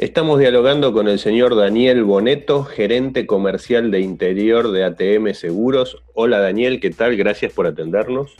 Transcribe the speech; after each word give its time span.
Estamos 0.00 0.38
dialogando 0.38 0.94
con 0.94 1.08
el 1.08 1.18
señor 1.18 1.54
Daniel 1.54 2.04
Boneto, 2.04 2.64
gerente 2.64 3.26
comercial 3.26 3.90
de 3.90 4.00
interior 4.00 4.70
de 4.70 4.84
ATM 4.84 5.34
Seguros. 5.34 6.02
Hola 6.14 6.38
Daniel, 6.38 6.80
¿qué 6.80 6.88
tal? 6.88 7.18
Gracias 7.18 7.52
por 7.52 7.66
atendernos. 7.66 8.34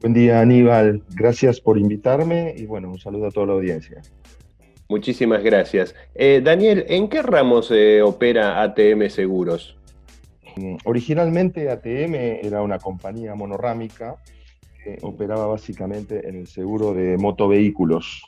Buen 0.00 0.14
día 0.14 0.40
Aníbal, 0.40 1.04
gracias 1.10 1.60
por 1.60 1.78
invitarme 1.78 2.56
y 2.56 2.66
bueno, 2.66 2.90
un 2.90 2.98
saludo 2.98 3.28
a 3.28 3.30
toda 3.30 3.46
la 3.46 3.52
audiencia. 3.52 4.02
Muchísimas 4.88 5.44
gracias. 5.44 5.94
Eh, 6.16 6.40
Daniel, 6.42 6.84
¿en 6.88 7.08
qué 7.08 7.22
ramos 7.22 7.70
eh, 7.70 8.02
opera 8.02 8.60
ATM 8.60 9.10
Seguros? 9.10 9.78
Mm, 10.56 10.74
originalmente 10.86 11.70
ATM 11.70 12.16
era 12.42 12.62
una 12.62 12.80
compañía 12.80 13.36
monorrámica 13.36 14.16
que 14.82 14.98
operaba 15.02 15.46
básicamente 15.46 16.28
en 16.28 16.34
el 16.34 16.48
seguro 16.48 16.94
de 16.94 17.16
motovehículos 17.16 18.24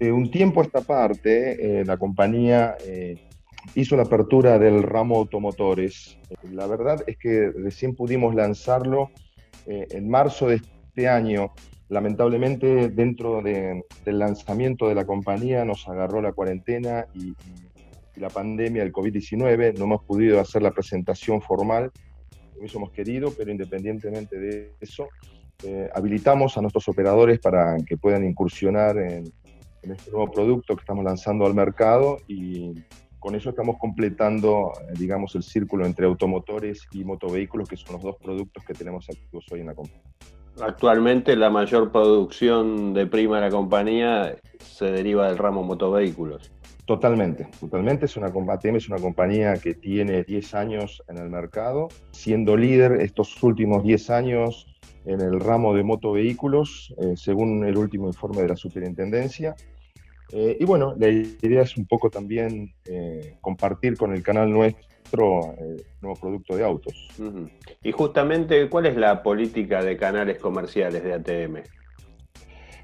un 0.00 0.30
tiempo 0.30 0.60
a 0.60 0.64
esta 0.64 0.80
parte, 0.80 1.80
eh, 1.80 1.84
la 1.84 1.96
compañía 1.96 2.76
eh, 2.84 3.16
hizo 3.74 3.96
la 3.96 4.02
apertura 4.02 4.58
del 4.58 4.82
ramo 4.82 5.16
automotores. 5.16 6.18
La 6.50 6.66
verdad 6.66 7.04
es 7.06 7.16
que 7.18 7.50
recién 7.50 7.94
pudimos 7.94 8.34
lanzarlo 8.34 9.10
eh, 9.66 9.86
en 9.90 10.08
marzo 10.08 10.48
de 10.48 10.56
este 10.56 11.08
año. 11.08 11.52
Lamentablemente, 11.88 12.88
dentro 12.88 13.42
del 13.42 13.84
lanzamiento 14.18 14.88
de 14.88 14.94
la 14.94 15.04
compañía 15.04 15.64
nos 15.64 15.86
agarró 15.88 16.22
la 16.22 16.32
cuarentena 16.32 17.06
y, 17.14 17.34
la 18.16 18.28
pandemia 18.28 18.82
del 18.82 18.92
COVID-19. 18.92 19.78
No 19.78 19.84
hemos 19.84 20.04
podido 20.04 20.38
hacer 20.38 20.60
la 20.60 20.70
presentación 20.70 21.40
formal 21.40 21.90
como 22.30 22.60
hubiésemos 22.60 22.90
querido, 22.92 23.32
pero 23.36 23.50
independientemente 23.50 24.38
de 24.38 24.74
eso, 24.80 25.08
habilitamos 25.94 26.56
a 26.56 26.60
nuestros 26.60 26.86
operadores 26.88 27.40
para 27.40 27.74
que 27.86 27.96
puedan 27.96 28.24
incursionar 28.24 28.98
en, 28.98 29.32
en 29.82 29.92
este 29.92 30.10
nuevo 30.10 30.30
producto 30.30 30.74
que 30.74 30.80
estamos 30.80 31.04
lanzando 31.04 31.46
al 31.46 31.54
mercado 31.54 32.18
y 32.28 32.74
con 33.18 33.34
eso 33.34 33.50
estamos 33.50 33.76
completando, 33.78 34.72
eh, 34.80 34.94
digamos, 34.98 35.34
el 35.36 35.42
círculo 35.42 35.86
entre 35.86 36.06
automotores 36.06 36.88
y 36.90 37.04
motovehículos, 37.04 37.68
que 37.68 37.76
son 37.76 37.94
los 37.94 38.02
dos 38.02 38.16
productos 38.16 38.64
que 38.64 38.74
tenemos 38.74 39.08
activos 39.08 39.44
hoy 39.52 39.60
en 39.60 39.66
la 39.66 39.74
compañía. 39.74 40.02
Actualmente 40.60 41.36
la 41.36 41.48
mayor 41.48 41.92
producción 41.92 42.92
de 42.92 43.06
prima 43.06 43.36
de 43.36 43.42
la 43.42 43.50
compañía 43.50 44.36
se 44.58 44.86
deriva 44.86 45.28
del 45.28 45.38
ramo 45.38 45.62
motovehículos. 45.62 46.52
Totalmente, 46.84 47.48
totalmente. 47.60 48.06
Es 48.06 48.16
una, 48.16 48.26
ATM 48.26 48.76
es 48.76 48.88
una 48.88 48.98
compañía 48.98 49.54
que 49.54 49.74
tiene 49.74 50.24
10 50.24 50.54
años 50.54 51.02
en 51.08 51.18
el 51.18 51.30
mercado, 51.30 51.88
siendo 52.10 52.56
líder 52.56 53.00
estos 53.00 53.40
últimos 53.42 53.84
10 53.84 54.10
años 54.10 54.66
en 55.04 55.20
el 55.20 55.40
ramo 55.40 55.74
de 55.74 55.84
motovehículos, 55.84 56.92
eh, 56.98 57.14
según 57.16 57.64
el 57.64 57.76
último 57.78 58.08
informe 58.08 58.42
de 58.42 58.48
la 58.48 58.56
superintendencia. 58.56 59.54
Eh, 60.32 60.56
y 60.58 60.64
bueno, 60.64 60.94
la 60.98 61.08
idea 61.08 61.62
es 61.62 61.76
un 61.76 61.86
poco 61.86 62.10
también 62.10 62.72
eh, 62.86 63.36
compartir 63.40 63.96
con 63.96 64.12
el 64.14 64.22
canal 64.22 64.50
nuestro 64.50 65.54
el 65.58 65.84
nuevo 66.00 66.18
producto 66.18 66.56
de 66.56 66.64
autos. 66.64 67.08
Y 67.82 67.92
justamente, 67.92 68.68
¿cuál 68.70 68.86
es 68.86 68.96
la 68.96 69.22
política 69.22 69.82
de 69.82 69.96
canales 69.96 70.38
comerciales 70.38 71.04
de 71.04 71.12
ATM? 71.12 71.56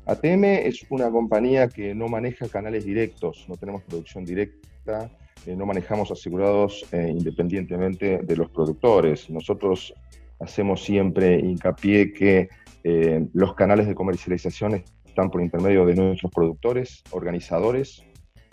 ATM 0.04 0.44
es 0.44 0.84
una 0.90 1.10
compañía 1.10 1.68
que 1.68 1.94
no 1.94 2.06
maneja 2.08 2.48
canales 2.48 2.84
directos, 2.84 3.46
no 3.48 3.56
tenemos 3.56 3.82
producción 3.84 4.26
directa, 4.26 5.10
no 5.46 5.64
manejamos 5.64 6.10
asegurados 6.10 6.84
independientemente 6.92 8.18
de 8.22 8.36
los 8.36 8.50
productores. 8.50 9.30
Nosotros 9.30 9.94
hacemos 10.40 10.84
siempre 10.84 11.38
hincapié 11.38 12.12
que 12.12 12.48
eh, 12.84 13.26
los 13.32 13.54
canales 13.54 13.86
de 13.86 13.94
comercialización 13.94 14.84
están 15.18 15.32
por 15.32 15.42
intermedio 15.42 15.84
de 15.84 15.96
nuestros 15.96 16.30
productores, 16.30 17.02
organizadores. 17.10 18.04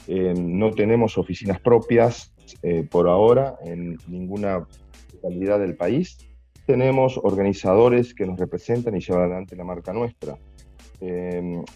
Eh, 0.08 0.34
no 0.36 0.72
tenemos 0.72 1.16
oficinas 1.16 1.60
propias 1.60 2.34
eh, 2.64 2.88
por 2.90 3.08
ahora 3.08 3.56
en 3.64 4.00
ninguna 4.08 4.68
localidad 5.14 5.60
del 5.60 5.76
país. 5.76 6.28
Tenemos 6.66 7.20
organizadores 7.22 8.16
que 8.16 8.26
nos 8.26 8.40
representan 8.40 8.96
y 8.96 9.00
llevan 9.00 9.26
adelante 9.26 9.56
la 9.56 9.64
marca 9.64 9.94
nuestra. 9.94 10.40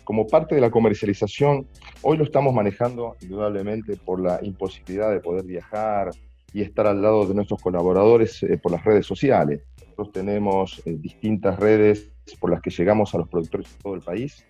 como 0.03 0.25
parte 0.25 0.55
de 0.55 0.61
la 0.61 0.71
comercialización, 0.71 1.67
hoy 2.01 2.17
lo 2.17 2.23
estamos 2.23 2.51
manejando 2.51 3.15
indudablemente 3.21 3.95
por 3.95 4.19
la 4.19 4.39
imposibilidad 4.41 5.11
de 5.11 5.19
poder 5.19 5.45
viajar 5.45 6.09
y 6.51 6.63
estar 6.63 6.87
al 6.87 6.99
lado 6.99 7.27
de 7.27 7.35
nuestros 7.35 7.61
colaboradores 7.61 8.43
por 8.63 8.71
las 8.71 8.83
redes 8.83 9.05
sociales 9.05 9.61
tenemos 10.07 10.81
eh, 10.85 10.95
distintas 10.97 11.59
redes 11.59 12.11
por 12.39 12.51
las 12.51 12.61
que 12.61 12.69
llegamos 12.69 13.13
a 13.13 13.17
los 13.17 13.27
productores 13.27 13.71
de 13.71 13.77
todo 13.81 13.95
el 13.95 14.01
país 14.01 14.45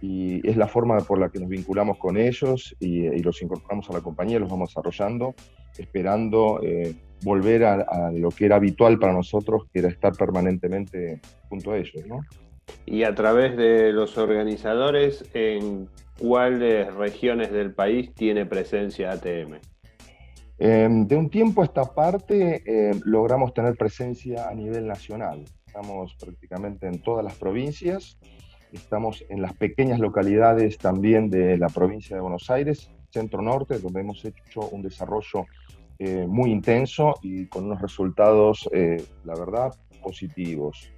y 0.00 0.46
es 0.48 0.56
la 0.56 0.66
forma 0.66 0.98
por 1.00 1.18
la 1.18 1.28
que 1.28 1.38
nos 1.38 1.48
vinculamos 1.48 1.98
con 1.98 2.16
ellos 2.16 2.74
y, 2.80 3.08
los 3.22 3.42
incorporamos 3.42 3.88
a 3.90 3.92
la 3.92 4.00
compañía, 4.00 4.38
los 4.38 4.50
vamos 4.50 4.70
desarrollando, 4.70 5.34
esperando 5.76 6.60
eh, 6.62 6.94
volver 7.22 7.64
a, 7.64 8.10
lo 8.12 8.30
que 8.30 8.46
era 8.46 8.56
habitual 8.56 8.98
para 8.98 9.12
nosotros, 9.12 9.64
que 9.72 9.80
era 9.80 9.88
estar 9.88 10.14
permanentemente 10.14 11.20
junto 11.48 11.72
a 11.72 11.78
ellos. 11.78 12.02
Y 12.86 13.02
a 13.02 13.14
través 13.14 13.56
de 13.56 13.92
los 13.92 14.16
organizadores, 14.16 15.24
¿en 15.34 15.88
cuáles 16.18 16.92
regiones 16.94 17.52
del 17.52 17.74
país 17.74 18.14
tiene 18.14 18.46
presencia 18.46 19.12
ATM? 19.12 19.58
Em, 20.58 21.06
de 21.06 21.16
un 21.16 21.30
tiempo 21.30 21.62
a 21.62 21.64
esta 21.64 21.84
parte 21.84 22.62
em, 22.66 23.00
logramos 23.04 23.54
tener 23.54 23.76
presencia 23.76 24.48
a 24.48 24.54
nivel 24.54 24.86
nacional. 24.86 25.44
Estamos 25.66 26.14
prácticamente 26.20 26.86
en 26.86 27.00
todas 27.00 27.24
las 27.24 27.34
provincias, 27.34 28.18
estamos 28.72 29.24
en 29.28 29.42
las 29.42 29.54
pequeñas 29.54 29.98
localidades 29.98 30.78
también 30.78 31.30
de 31.30 31.58
la 31.58 31.68
provincia 31.68 32.16
de 32.16 32.22
Buenos 32.22 32.50
Aires, 32.50 32.90
centro 33.10 33.42
norte, 33.42 33.78
donde 33.78 34.00
hemos 34.00 34.24
hecho 34.24 34.68
un 34.70 34.82
desarrollo 34.82 35.46
eh, 35.98 36.26
muy 36.26 36.50
intenso 36.50 37.14
y 37.22 37.46
con 37.46 37.64
unos 37.64 37.82
resultados, 37.82 38.68
eh, 38.72 39.04
la 39.24 39.34
verdad, 39.34 39.74
positivos. 40.02 40.90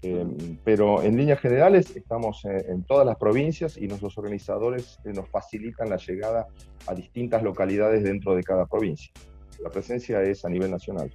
Em, 0.00 0.56
pero 0.64 1.02
en 1.02 1.16
líneas 1.16 1.40
generales 1.40 1.94
estamos 1.96 2.44
en, 2.44 2.84
todas 2.84 3.04
las 3.04 3.16
provincias 3.16 3.76
y 3.76 3.88
nuestros 3.88 4.16
organizadores 4.16 5.00
eh, 5.04 5.12
nos 5.12 5.28
facilitan 5.28 5.90
la 5.90 5.96
llegada 5.96 6.46
a 6.86 6.94
distintas 6.94 7.42
localidades 7.42 8.04
dentro 8.04 8.36
de 8.36 8.44
cada 8.44 8.66
provincia. 8.66 9.12
La 9.60 9.70
presencia 9.70 10.22
es 10.22 10.44
a 10.44 10.48
nivel 10.48 10.70
nacional. 10.70 11.12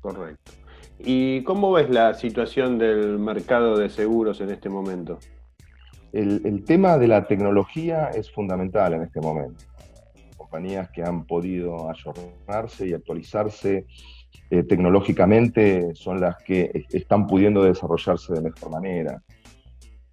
Correcto. 0.00 0.52
¿Y 0.98 1.42
cómo 1.44 1.72
ves 1.72 1.90
la 1.90 2.14
situación 2.14 2.78
del 2.78 3.18
mercado 3.18 3.76
de 3.78 3.88
seguros 3.88 4.40
en 4.40 4.50
este 4.50 4.68
momento? 4.68 5.18
El, 6.12 6.42
el 6.44 6.64
tema 6.64 6.98
de 6.98 7.08
la 7.08 7.26
tecnología 7.26 8.10
es 8.14 8.30
fundamental 8.30 8.94
en 8.94 9.02
este 9.02 9.20
momento. 9.20 9.64
Compañías 10.36 10.90
que 10.90 11.02
han 11.02 11.24
podido 11.26 11.90
ayornarse 11.90 12.88
y 12.88 12.94
actualizarse 12.94 13.86
eh, 14.48 14.62
tecnológicamente 14.62 15.94
son 15.94 16.20
las 16.20 16.36
que 16.42 16.86
están 16.90 17.26
pudiendo 17.26 17.64
desarrollarse 17.64 18.32
de 18.32 18.40
mejor 18.42 18.70
manera. 18.70 19.22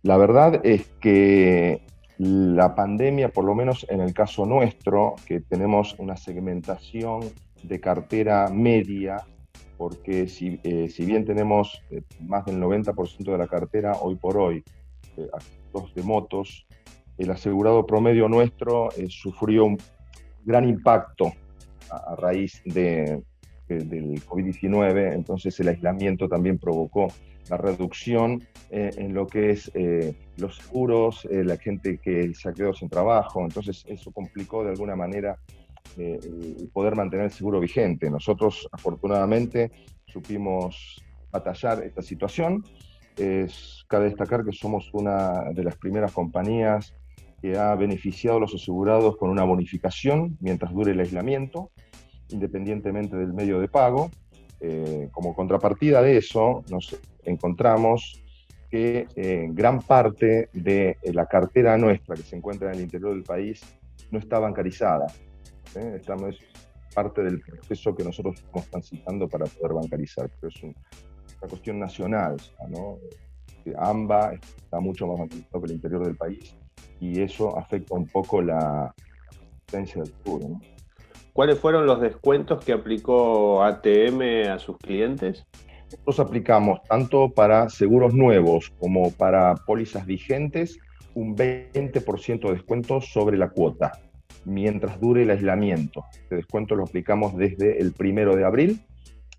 La 0.02 0.18
verdad 0.18 0.60
es 0.64 0.88
que 1.00 1.82
la 2.18 2.74
pandemia, 2.74 3.30
por 3.30 3.46
lo 3.46 3.54
menos 3.54 3.86
en 3.90 4.02
el 4.02 4.14
caso 4.14 4.46
nuestro, 4.46 5.16
que 5.28 5.42
tenemos 5.42 5.96
una 6.00 6.18
segmentación 6.18 7.22
de 7.62 7.80
cartera 7.80 8.50
media, 8.50 9.18
porque 9.78 10.28
si, 10.28 10.60
eh, 10.64 10.90
bien 11.00 11.26
tenemos 11.26 11.82
eh, 11.92 12.02
más 12.22 12.46
del 12.46 12.60
90% 12.60 13.32
de 13.32 13.38
la 13.38 13.48
cartera 13.48 13.98
hoy 14.02 14.16
por 14.16 14.38
hoy, 14.38 14.64
actos 15.32 15.94
de 15.96 16.04
motos, 16.04 16.68
el 17.18 17.32
asegurado 17.32 17.86
promedio 17.86 18.28
nuestro 18.28 18.90
sufrió 19.10 19.66
un 19.66 19.78
gran 20.44 20.68
impacto 20.68 21.32
a 21.90 22.16
raíz 22.16 22.62
de, 22.66 23.22
del 23.68 24.26
COVID-19, 24.26 25.14
entonces 25.14 25.60
el 25.60 25.70
aislamiento 25.70 26.28
también 26.28 26.58
provocó 26.58 27.08
la 27.50 27.58
reducción 27.58 28.42
eh, 28.70 28.92
en 28.98 29.14
lo 29.14 29.28
que 29.28 29.52
es 29.52 29.72
eh, 29.74 30.16
los 30.38 30.58
seguros, 30.58 31.26
eh, 31.30 31.44
la 31.44 31.58
gente 31.58 31.98
que 31.98 32.34
se 32.34 32.50
ha 32.50 32.54
quedado 32.54 32.74
sin 32.74 32.90
trabajo, 32.90 33.42
entonces 33.42 33.84
eso 33.88 34.12
complicó 34.12 34.64
de 34.64 34.72
alguna 34.72 34.96
manera 34.96 35.38
poder 36.72 36.96
mantener 36.96 37.26
el 37.26 37.32
seguro 37.32 37.60
vigente. 37.60 38.10
Nosotros 38.10 38.68
afortunadamente 38.72 39.70
supimos 40.08 41.04
batallar 41.30 41.84
esta 41.84 42.02
situación. 42.02 42.64
Es, 43.18 43.84
cabe 43.88 44.06
destacar 44.06 44.44
que 44.44 44.52
somos 44.52 44.90
una 44.94 45.52
de 45.54 45.64
las 45.64 45.76
primeras 45.78 46.12
compañías 46.12 46.94
que 47.42 47.58
ha 47.58 47.76
beneficiado 47.76 48.38
a 48.38 48.40
los 48.40 48.56
asegurados 48.56 49.18
con 49.18 49.30
una 49.30 49.44
bonificación 49.44 50.38
mientras 50.40 50.74
dure 50.74 50.94
el 50.94 51.00
aislamiento 51.00 51.72
independientemente 52.30 53.16
del 53.16 53.34
medio 53.34 53.60
de 53.60 53.68
pago. 53.68 54.12
Eh, 54.60 55.10
como 55.12 55.36
contrapartida 55.36 56.02
de 56.02 56.18
eso, 56.18 56.64
nos 56.70 56.98
encontramos 57.24 58.22
que 58.70 59.08
eh, 59.16 59.48
gran 59.52 59.82
parte 59.82 60.50
de 60.54 60.98
la 61.04 61.26
cartera 61.26 61.78
nuestra 61.78 62.16
que 62.16 62.24
se 62.24 62.36
encuentra 62.36 62.70
en 62.70 62.76
el 62.76 62.82
interior 62.82 63.14
del 63.14 63.24
país 63.24 63.62
no 64.10 64.20
está 64.20 64.40
bancarizada. 64.40 65.08
¿eh? 65.76 65.94
Estamos, 65.98 66.36
es 66.36 66.94
parte 66.94 67.22
del 67.24 67.42
proceso 67.42 67.96
que 67.96 68.04
nosotros 68.04 68.40
estamos 68.40 68.68
transitando 68.70 69.28
para 69.28 69.46
poder 69.46 69.74
bancarizar, 69.74 70.30
pero 70.40 70.50
es 70.50 70.64
una 71.44 71.50
cuestión 71.50 71.80
nacional. 71.80 72.38
¿no? 72.70 72.98
AMBA 73.78 74.34
está 74.34 74.80
mucho 74.80 75.08
más 75.08 75.20
bancarizado 75.20 75.62
que 75.62 75.66
el 75.68 75.76
interior 75.76 76.06
del 76.06 76.16
país 76.16 76.56
y 77.00 77.22
eso 77.22 77.58
afecta 77.58 77.96
un 77.96 78.08
poco 78.08 78.42
la, 78.42 78.94
existencia 79.68 80.04
del 80.04 80.14
seguro. 80.24 80.60
¿Cuáles 81.34 81.60
fueron 81.60 81.86
los 81.86 82.00
descuentos 82.00 82.64
que 82.64 82.74
aplicó 82.74 83.64
ATM 83.64 84.50
a 84.52 84.60
sus 84.60 84.78
clientes? 84.78 85.46
Nosotros 85.92 86.20
aplicamos 86.20 86.82
tanto 86.84 87.30
para 87.30 87.70
seguros 87.70 88.14
nuevos 88.14 88.72
como 88.80 89.12
para 89.12 89.56
pólizas 89.56 90.06
vigentes 90.06 90.78
un 91.16 91.36
20% 91.36 92.48
de 92.48 92.54
descuento 92.54 93.02
sobre 93.02 93.38
la 93.38 93.50
cuota 93.50 93.92
mientras 94.46 95.00
dure 95.00 95.24
el 95.24 95.30
aislamiento. 95.30 96.04
Este 96.14 96.36
descuento 96.36 96.76
lo 96.76 96.84
aplicamos 96.84 97.36
desde 97.36 97.80
el 97.80 97.94
primero 97.94 98.36
de 98.36 98.46
abril, 98.46 98.82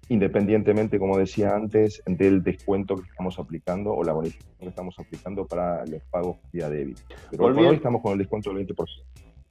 independientemente, 0.09 0.99
como 0.99 1.19
decía 1.19 1.55
antes, 1.55 2.03
del 2.07 2.43
descuento 2.43 2.97
que 2.97 3.09
estamos 3.09 3.39
aplicando 3.39 3.93
o 3.93 4.03
la 4.05 4.13
bonificación 4.13 4.59
que 4.59 4.69
estamos 4.69 4.99
aplicando 4.99 5.47
para 5.47 5.85
los 5.87 6.03
pagos 6.11 6.39
vía 6.53 6.69
débito. 6.69 7.03
Pero 7.31 7.47
hoy 7.47 7.75
estamos 7.75 8.03
con 8.03 8.13
el 8.13 8.19
descuento 8.19 8.53
del 8.53 8.67
20%. 8.67 8.87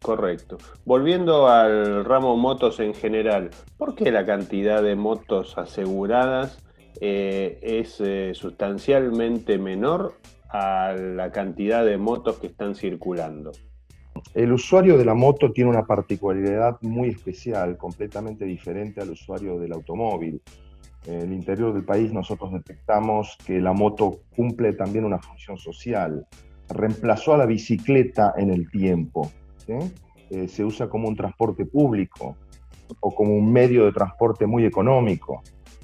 Correcto. 0.02 0.58
Volviendo 0.84 1.48
al 1.48 2.04
ramo 2.04 2.36
motos 2.36 2.82
en 2.82 2.94
general, 2.94 3.52
¿por 3.78 3.96
qué 3.96 4.12
la 4.12 4.26
cantidad 4.26 4.84
de 4.84 4.96
motos 4.96 5.58
aseguradas 5.58 6.62
eh, 7.00 7.58
es 7.62 8.02
eh, 8.02 8.32
sustancialmente 8.34 9.58
menor 9.58 10.16
a 10.50 10.94
la 10.94 11.32
cantidad 11.32 11.86
de 11.86 11.98
motos 11.98 12.38
que 12.40 12.48
están 12.48 12.76
circulando? 12.76 13.54
El 14.34 14.52
usuario 14.52 14.98
de 14.98 15.06
la 15.06 15.14
moto 15.14 15.52
tiene 15.52 15.70
una 15.70 15.86
particularidad 15.86 16.78
muy 16.82 17.10
especial, 17.10 17.78
completamente 17.78 18.46
diferente 18.46 19.02
al 19.02 19.12
usuario 19.12 19.60
del 19.60 19.74
automóvil. 19.74 20.42
En 21.06 21.22
el 21.22 21.34
interior 21.34 21.74
del 21.74 21.84
país 21.84 22.12
nosotros 22.12 22.52
detectamos 22.52 23.38
que 23.46 23.60
la 23.60 23.74
moto 23.74 24.22
cumple 24.36 24.74
también 24.74 25.06
una 25.06 25.20
función 25.20 25.58
social. 25.58 26.26
Reemplazó 26.70 27.36
a 27.36 27.38
la 27.38 27.46
bicicleta 27.46 28.34
en 28.38 28.50
el 28.50 28.72
tiempo. 28.72 29.30
Eh, 30.30 30.48
se 30.48 30.66
usa 30.66 30.90
como 30.90 31.08
un 31.08 31.16
transporte 31.16 31.66
público 31.66 32.36
o 33.00 33.14
como 33.14 33.36
un 33.36 33.52
medio 33.52 33.86
de 33.86 33.92
transporte 33.92 34.48
muy 34.48 34.66
económico. 34.66 35.44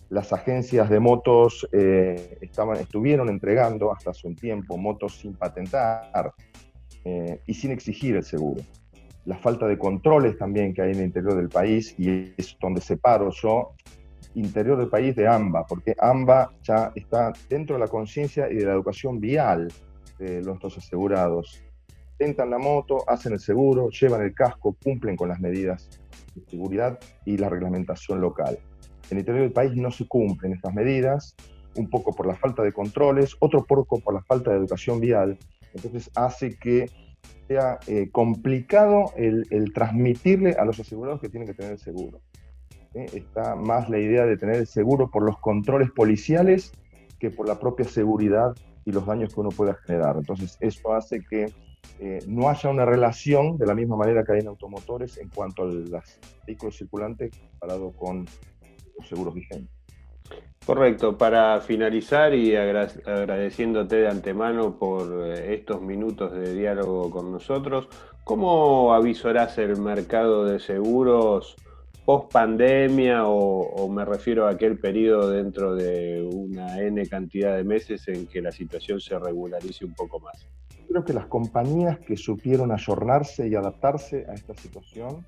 Las 0.10 0.34
agencias 0.34 0.90
de 0.90 1.00
motos 1.00 1.68
eh, 1.72 2.40
estuvieron 2.42 3.30
entregando 3.30 3.92
hasta 3.92 4.10
hace 4.10 4.28
un 4.28 4.36
tiempo 4.36 4.76
motos 4.76 5.20
sin 5.20 5.34
patentar, 5.36 6.34
eh, 7.06 7.40
y 7.46 7.54
sin 7.54 7.72
exigir 7.72 8.16
el 8.16 8.24
seguro. 8.24 8.62
La 9.25 9.38
falta 9.38 9.68
de 9.68 9.78
controles 9.78 10.38
también 10.38 10.74
que 10.74 10.81
hay 10.81 10.92
en 10.92 11.00
el 11.00 11.06
interior 11.06 11.36
del 11.36 11.50
país, 11.50 11.94
y 11.98 12.34
es 12.38 12.57
donde 12.60 12.81
separo 12.81 13.31
yo 13.31 13.74
interior 14.36 14.78
del 14.78 14.90
país 14.90 15.16
de 15.16 15.28
AMBA, 15.28 15.66
porque 15.66 15.96
AMBA 15.98 16.51
ya 16.63 16.92
está 16.96 17.34
dentro 17.50 17.75
de 17.75 17.80
la 17.81 17.88
conciencia 17.88 18.50
y 18.50 18.56
de 18.56 18.66
la 18.66 18.74
educación 18.74 19.19
vial 19.19 19.72
de 20.18 20.42
nuestros 20.42 20.78
asegurados. 20.78 21.62
Tentan 22.18 22.50
la 22.50 22.57
moto, 22.57 23.04
hacen 23.07 23.34
el 23.34 23.40
seguro, 23.40 23.90
llevan 23.90 24.22
el 24.22 24.34
casco, 24.34 24.75
cumplen 24.84 25.16
con 25.16 25.30
las 25.30 25.40
medidas 25.40 25.90
de 26.36 26.42
seguridad 26.50 27.00
y 27.25 27.38
la 27.38 27.50
reglamentación 27.50 28.19
local. 28.19 28.60
En 29.10 29.18
el 29.18 29.19
interior 29.19 29.44
del 29.44 29.54
país 29.54 29.75
no 29.75 29.90
se 29.92 30.07
cumplen 30.07 30.54
estas 30.54 30.74
medidas, 30.74 31.36
un 31.75 31.90
poco 31.90 32.13
por 32.13 32.28
la 32.28 32.36
falta 32.36 32.62
de 32.62 32.74
controles, 32.74 33.36
otro 33.40 33.66
poco 33.66 34.00
por 34.00 34.13
la 34.13 34.22
falta 34.22 34.52
de 34.52 34.57
educación 34.57 35.00
vial, 35.00 35.38
entonces 35.74 36.10
hace 36.16 36.57
que 36.57 36.89
sea 37.48 37.80
eh, 37.88 38.10
complicado 38.12 39.12
el, 39.16 39.74
transmitirle 39.74 40.51
a 40.54 40.66
los 40.66 40.80
asegurados 40.80 41.19
que 41.19 41.30
tienen 41.30 41.48
que 41.48 41.54
tener 41.54 41.74
el 41.74 41.80
seguro. 41.80 42.21
Está 42.94 43.56
más 43.56 43.89
la 43.89 44.00
idea 44.00 44.25
de 44.25 44.38
tener 44.38 44.56
el 44.56 44.68
seguro 44.68 45.10
por 45.12 45.24
los 45.24 45.38
controles 45.39 45.92
policiales 45.92 46.71
que 47.19 47.30
por 47.30 47.48
la 47.48 47.60
propia 47.60 47.86
seguridad 47.86 48.56
y 48.86 48.92
los 48.92 49.06
daños 49.06 49.33
que 49.33 49.39
uno 49.42 49.50
pueda 49.50 49.75
generar. 49.86 50.16
Entonces 50.18 50.57
eso 50.60 50.94
hace 50.94 51.21
que 51.21 51.54
eh, 52.00 52.19
no 52.27 52.50
haya 52.50 52.69
una 52.69 52.86
relación 52.86 53.57
de 53.57 53.66
la 53.66 53.75
misma 53.75 53.95
manera 53.95 54.24
que 54.24 54.33
hay 54.33 54.39
en 54.39 54.48
automotores 54.48 55.18
en 55.18 55.30
cuanto 55.30 55.63
a 55.63 55.66
los 55.66 55.92
vehículos 56.48 56.77
circulantes 56.77 57.31
comparado 57.51 57.92
con 57.92 58.25
los 58.98 59.07
seguros 59.07 59.33
vigentes. 59.33 59.79
Correcto, 60.66 61.18
para 61.18 61.62
finalizar 61.62 62.36
y 62.36 62.56
agradeciéndote 62.56 63.96
de 63.96 64.08
antemano 64.08 64.78
por 64.78 65.26
eh, 65.26 65.56
estos 65.56 65.81
minutos 65.81 66.31
de 66.31 66.54
diálogo 66.54 67.10
con 67.10 67.31
nosotros, 67.31 67.88
¿cómo 68.24 68.94
avisorás 68.94 69.58
el 69.58 69.81
mercado 69.81 70.46
de 70.46 70.60
seguros 70.60 71.56
post 72.06 72.31
pandemia 72.31 73.26
o, 73.26 73.90
me 73.90 74.06
refiero 74.06 74.48
a 74.48 74.52
aquel 74.52 74.78
periodo 74.78 75.31
dentro 75.31 75.76
de 75.76 76.22
una 76.22 76.80
N 76.81 77.04
cantidad 77.08 77.56
de 77.56 77.64
meses 77.64 78.08
en 78.08 78.28
que 78.28 78.42
la 78.42 78.52
situación 78.52 79.00
se 79.00 79.18
regularice 79.18 79.86
un 79.86 79.94
poco 79.94 80.20
más? 80.20 80.48
Creo 80.88 81.04
que 81.04 81.14
las 81.14 81.26
compañías 81.26 82.00
que 82.00 82.16
supieron 82.16 82.72
ayornarse 82.72 83.48
y 83.48 83.56
adaptarse 83.56 84.26
a 84.30 84.34
esta 84.34 84.54
situación 84.54 85.26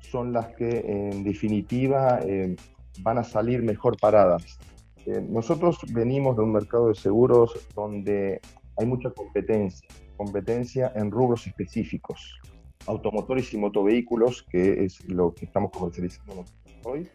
son 0.00 0.32
las 0.32 0.48
que 0.54 0.80
en 0.84 1.22
definitiva 1.22 2.20
eh, 2.24 2.56
van 3.02 3.18
a 3.18 3.24
salir 3.24 3.62
mejor 3.62 3.96
paradas. 3.98 4.58
Eh, 5.06 5.24
nosotros 5.28 5.78
venimos 5.92 6.36
de 6.36 6.42
un 6.42 6.52
mercado 6.52 6.88
de 6.88 6.94
seguros 6.94 7.54
donde 7.74 8.40
hay 8.76 8.86
mucha 8.86 9.10
competencia, 9.10 9.88
competencia 10.16 10.92
en 10.94 11.10
rubros 11.10 11.46
específicos, 11.46 12.38
automotores 12.86 13.52
y 13.54 13.58
motovehículos, 13.58 14.42
que 14.50 14.84
es 14.84 15.04
lo 15.08 15.34
que 15.34 15.46
estamos 15.46 15.70
comercializando 15.70 16.44
hoy, 16.84 17.08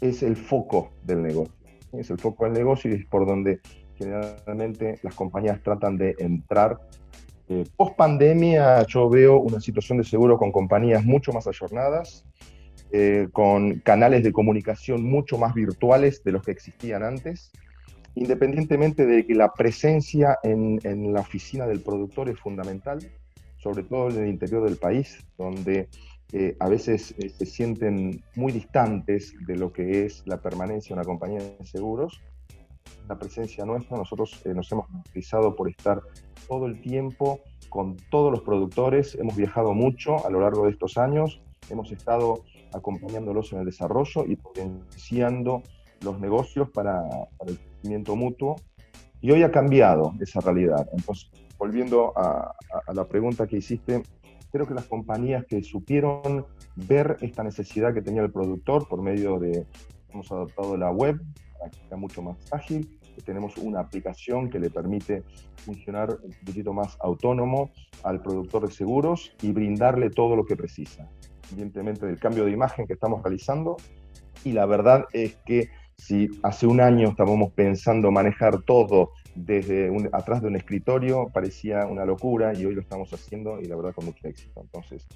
es 0.00 0.22
el 0.22 0.36
foco 0.36 0.90
del 1.04 1.22
negocio. 1.22 1.54
Es 1.92 2.10
el 2.10 2.18
foco 2.18 2.44
del 2.44 2.52
negocio 2.52 2.90
y 2.90 2.94
es 2.94 3.06
por 3.06 3.26
donde 3.26 3.60
generalmente 3.94 4.98
las 5.02 5.14
compañías 5.14 5.62
tratan 5.62 5.96
de 5.96 6.14
entrar. 6.18 6.78
Eh, 7.48 7.64
post 7.76 7.96
pandemia 7.96 8.84
yo 8.86 9.08
veo 9.08 9.38
una 9.38 9.60
situación 9.60 9.98
de 9.98 10.04
seguro 10.04 10.36
con 10.36 10.50
compañías 10.52 11.04
mucho 11.04 11.32
más 11.32 11.46
ayornadas, 11.46 12.26
eh, 12.92 13.28
con 13.32 13.80
canales 13.80 14.22
de 14.22 14.32
comunicación 14.32 15.02
mucho 15.02 15.38
más 15.38 15.54
virtuales 15.54 16.22
de 16.22 16.32
los 16.32 16.42
que 16.42 16.52
existían 16.52 17.02
antes, 17.02 17.50
independientemente 18.14 19.06
de 19.06 19.26
que 19.26 19.34
la 19.34 19.52
presencia 19.52 20.38
en, 20.42 20.78
la 21.12 21.20
oficina 21.20 21.66
del 21.66 21.80
productor 21.80 22.28
es 22.28 22.38
fundamental, 22.38 22.98
sobre 23.58 23.82
todo 23.82 24.10
en 24.10 24.22
el 24.22 24.28
interior 24.28 24.64
del 24.64 24.76
país, 24.76 25.18
donde 25.36 25.88
eh, 26.32 26.56
a 26.60 26.68
veces 26.68 27.14
eh, 27.18 27.28
se 27.28 27.46
sienten 27.46 28.22
muy 28.36 28.52
distantes 28.52 29.34
de 29.46 29.56
lo 29.56 29.72
que 29.72 30.04
es 30.04 30.22
la 30.26 30.40
permanencia 30.40 30.94
de 30.94 31.00
una 31.00 31.06
compañía 31.06 31.40
de 31.40 31.66
seguros. 31.66 32.20
La 33.08 33.18
presencia 33.18 33.64
nuestra, 33.64 33.96
nosotros 33.96 34.40
nos 34.46 34.70
hemos 34.70 34.86
utilizado 34.90 35.54
por 35.54 35.68
estar 35.68 36.00
todo 36.48 36.66
el 36.66 36.80
tiempo 36.80 37.40
con 37.68 37.96
todos 38.10 38.30
los 38.30 38.42
productores, 38.42 39.16
hemos 39.16 39.36
viajado 39.36 39.74
mucho 39.74 40.24
a 40.24 40.30
lo 40.30 40.40
largo 40.40 40.64
de 40.64 40.70
estos 40.70 40.96
años, 40.96 41.40
hemos 41.70 41.90
estado 41.92 42.44
acompañándolos 42.76 43.52
en 43.52 43.60
el 43.60 43.66
desarrollo 43.66 44.24
y 44.26 44.36
potenciando 44.36 45.62
los 46.02 46.20
negocios 46.20 46.70
para, 46.70 47.02
el 47.46 47.58
crecimiento 47.58 48.16
mutuo. 48.16 48.56
Y 49.20 49.30
hoy 49.30 49.42
ha 49.42 49.50
cambiado 49.50 50.12
esa 50.20 50.40
realidad. 50.40 50.86
Entonces, 50.92 51.30
volviendo 51.58 52.12
a, 52.16 52.54
la 52.92 53.04
pregunta 53.06 53.46
que 53.46 53.56
hiciste, 53.56 54.02
creo 54.52 54.66
que 54.66 54.74
las 54.74 54.84
compañías 54.84 55.44
que 55.46 55.62
supieron 55.62 56.46
ver 56.76 57.16
esta 57.20 57.42
necesidad 57.42 57.94
que 57.94 58.02
tenía 58.02 58.22
el 58.22 58.30
productor 58.30 58.86
por 58.88 59.02
medio 59.02 59.38
de, 59.38 59.66
hemos 60.10 60.30
adaptado 60.30 60.76
la 60.76 60.90
web 60.90 61.20
para 61.58 61.70
que 61.70 61.78
sea 61.88 61.96
mucho 61.96 62.22
más 62.22 62.36
ágil, 62.52 62.98
tenemos 63.24 63.56
una 63.56 63.80
aplicación 63.80 64.50
que 64.50 64.58
le 64.58 64.70
permite 64.70 65.22
funcionar 65.56 66.18
un 66.22 66.34
poquito 66.44 66.72
más 66.72 66.96
autónomo 67.00 67.70
al 68.02 68.20
productor 68.20 68.68
de 68.68 68.74
seguros 68.74 69.34
y 69.42 69.52
brindarle 69.52 70.10
todo 70.10 70.36
lo 70.36 70.44
que 70.44 70.54
precisa 70.54 71.08
independientemente 71.50 72.06
del 72.06 72.18
cambio 72.18 72.44
de 72.44 72.52
imagen 72.52 72.86
que 72.86 72.94
estamos 72.94 73.22
realizando. 73.22 73.76
Y 74.44 74.52
la 74.52 74.66
verdad 74.66 75.06
es 75.12 75.36
que 75.46 75.70
si 75.96 76.28
hace 76.42 76.66
un 76.66 76.80
año 76.80 77.08
estábamos 77.08 77.52
pensando 77.52 78.10
manejar 78.10 78.62
todo 78.62 79.12
desde 79.34 79.90
atrás 80.12 80.42
de 80.42 80.48
un 80.48 80.56
escritorio, 80.56 81.28
parecía 81.32 81.86
una 81.86 82.04
locura 82.04 82.52
y 82.54 82.64
hoy 82.64 82.74
lo 82.74 82.80
estamos 82.80 83.12
haciendo 83.12 83.60
y 83.60 83.66
la 83.66 83.76
verdad 83.76 83.94
con 83.94 84.06
mucho 84.06 84.26
éxito. 84.28 84.60
Entonces, 84.62 85.06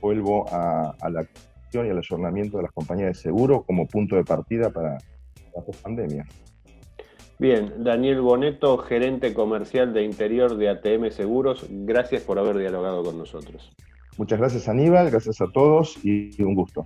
vuelvo 0.00 0.46
a, 0.50 0.94
la 1.10 1.20
acción 1.20 1.86
y 1.86 1.90
al 1.90 1.98
ayornamiento 1.98 2.56
de 2.56 2.64
las 2.64 2.72
compañías 2.72 3.08
de 3.08 3.14
seguro 3.14 3.62
como 3.62 3.86
punto 3.86 4.16
de 4.16 4.24
partida 4.24 4.70
para 4.70 4.98
la 5.54 5.62
post-pandemia. 5.64 6.26
Bien, 7.38 7.84
Daniel 7.84 8.20
Boneto, 8.20 8.78
gerente 8.78 9.32
comercial 9.32 9.92
de 9.92 10.02
interior 10.02 10.56
de 10.56 10.70
ATM 10.70 11.10
Seguros, 11.10 11.66
gracias 11.70 12.22
por 12.22 12.38
haber 12.38 12.58
dialogado 12.58 13.04
con 13.04 13.16
nosotros. 13.16 13.72
Muchas 14.18 14.40
gracias 14.40 14.68
Aníbal, 14.68 15.10
gracias 15.10 15.40
a 15.40 15.46
todos 15.46 15.96
y 16.04 16.42
un 16.42 16.56
gusto. 16.56 16.84